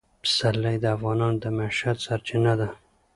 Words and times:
پسرلی 0.21 0.77
د 0.79 0.85
افغانانو 0.95 1.41
د 1.43 1.45
معیشت 1.57 1.97
سرچینه 2.05 2.53
ده. 2.59 2.67